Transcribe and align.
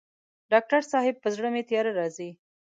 ډاکټر 0.51 0.81
صاحب 0.91 1.15
په 1.23 1.29
زړه 1.35 1.47
مي 1.53 1.63
تیاره 1.69 1.91
راځي 1.99 2.29